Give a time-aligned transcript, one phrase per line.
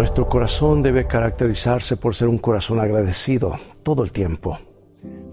[0.00, 4.58] Nuestro corazón debe caracterizarse por ser un corazón agradecido todo el tiempo.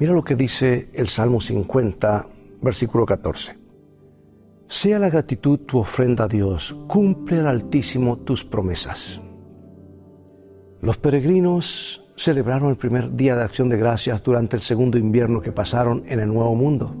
[0.00, 2.26] Mira lo que dice el Salmo 50,
[2.62, 3.56] versículo 14.
[4.66, 9.22] Sea la gratitud tu ofrenda a Dios, cumple al Altísimo tus promesas.
[10.80, 15.52] Los peregrinos celebraron el primer día de acción de gracias durante el segundo invierno que
[15.52, 16.92] pasaron en el Nuevo Mundo.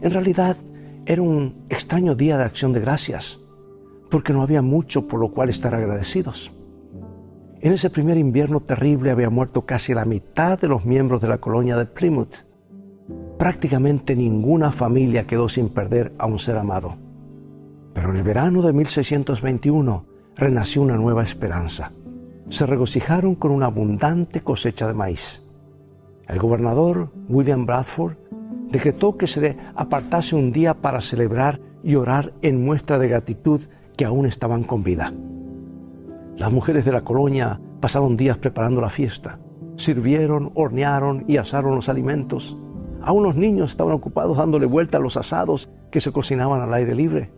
[0.00, 0.56] En realidad
[1.04, 3.40] era un extraño día de acción de gracias,
[4.10, 6.50] porque no había mucho por lo cual estar agradecidos.
[7.64, 11.38] En ese primer invierno terrible había muerto casi la mitad de los miembros de la
[11.38, 12.44] colonia de Plymouth.
[13.38, 16.98] Prácticamente ninguna familia quedó sin perder a un ser amado.
[17.94, 20.04] Pero en el verano de 1621
[20.36, 21.94] renació una nueva esperanza.
[22.50, 25.42] Se regocijaron con una abundante cosecha de maíz.
[26.28, 28.18] El gobernador William Bradford
[28.70, 33.62] decretó que se apartase un día para celebrar y orar en muestra de gratitud
[33.96, 35.14] que aún estaban con vida.
[36.36, 39.38] Las mujeres de la colonia pasaron días preparando la fiesta.
[39.76, 42.56] Sirvieron, hornearon y asaron los alimentos.
[43.02, 46.94] Aún los niños estaban ocupados dándole vuelta a los asados que se cocinaban al aire
[46.94, 47.30] libre.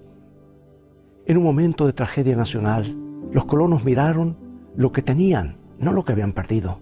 [1.27, 2.97] En un momento de tragedia nacional,
[3.33, 4.39] los colonos miraron
[4.77, 6.81] lo que tenían, no lo que habían perdido.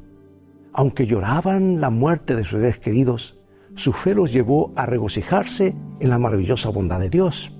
[0.72, 3.40] Aunque lloraban la muerte de sus seres queridos,
[3.74, 7.56] su fe los llevó a regocijarse en la maravillosa bondad de Dios.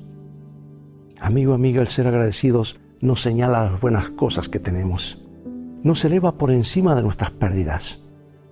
[1.20, 5.22] Amigo, amiga, el ser agradecidos nos señala las buenas cosas que tenemos,
[5.83, 8.00] nos eleva por encima de nuestras pérdidas,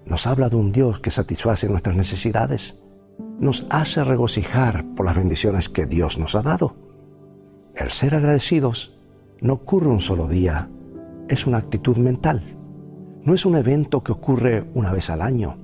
[0.04, 2.78] nos habla de un Dios que satisface nuestras necesidades,
[3.40, 6.76] nos hace regocijar por las bendiciones que Dios nos ha dado.
[7.74, 9.00] El ser agradecidos
[9.40, 10.68] no ocurre un solo día,
[11.28, 12.58] es una actitud mental.
[13.24, 15.56] No es un evento que ocurre una vez al año,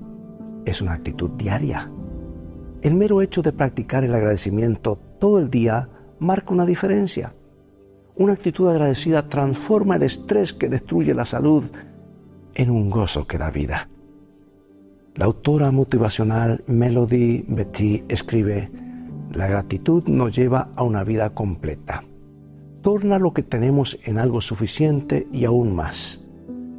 [0.64, 1.92] es una actitud diaria.
[2.80, 7.34] El mero hecho de practicar el agradecimiento todo el día marca una diferencia.
[8.18, 11.62] Una actitud agradecida transforma el estrés que destruye la salud
[12.52, 13.88] en un gozo que da vida.
[15.14, 18.72] La autora motivacional Melody Betty escribe,
[19.32, 22.02] la gratitud nos lleva a una vida completa.
[22.82, 26.20] Torna lo que tenemos en algo suficiente y aún más.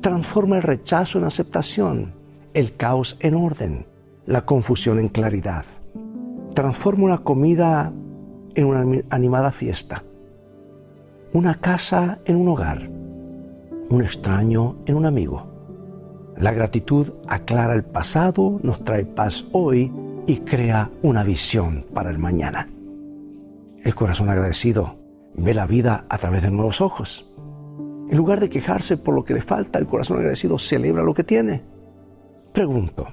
[0.02, 2.16] Transforma el rechazo en aceptación,
[2.54, 3.86] el caos en orden,
[4.26, 5.64] la confusión en claridad.
[6.54, 7.94] Transforma una comida
[8.56, 10.04] en una animada fiesta
[11.32, 12.90] una casa en un hogar,
[13.90, 15.48] un extraño en un amigo.
[16.38, 19.92] La gratitud aclara el pasado, nos trae paz hoy
[20.26, 22.68] y crea una visión para el mañana.
[23.84, 24.98] El corazón agradecido
[25.36, 27.30] ve la vida a través de nuevos ojos.
[28.10, 31.24] En lugar de quejarse por lo que le falta, el corazón agradecido celebra lo que
[31.24, 31.64] tiene.
[32.52, 33.08] Pregunto,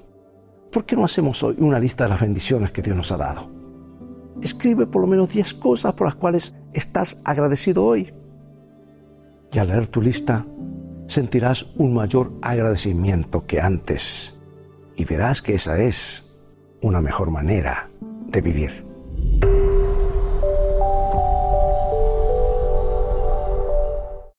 [0.73, 3.66] ¿por qué no hacemos hoy una lista de las bendiciones que Dios nos ha dado?
[4.43, 8.13] Escribe por lo menos 10 cosas por las cuales estás agradecido hoy.
[9.53, 10.47] Y al leer tu lista,
[11.07, 14.35] sentirás un mayor agradecimiento que antes
[14.97, 16.25] y verás que esa es
[16.83, 17.91] una mejor manera
[18.29, 18.85] de vivir.